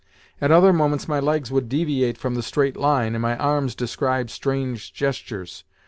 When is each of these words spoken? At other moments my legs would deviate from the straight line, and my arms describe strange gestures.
At 0.41 0.49
other 0.51 0.73
moments 0.73 1.07
my 1.07 1.19
legs 1.19 1.51
would 1.51 1.69
deviate 1.69 2.17
from 2.17 2.33
the 2.33 2.41
straight 2.41 2.75
line, 2.75 3.13
and 3.13 3.21
my 3.21 3.37
arms 3.37 3.75
describe 3.75 4.31
strange 4.31 4.91
gestures. 4.93 5.63